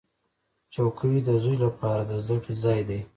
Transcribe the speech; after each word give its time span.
چوکۍ 0.73 1.15
د 1.27 1.29
زوی 1.43 1.57
لپاره 1.65 2.01
د 2.05 2.11
زده 2.25 2.37
کړې 2.43 2.53
ځای 2.63 2.79
دی. 2.89 2.99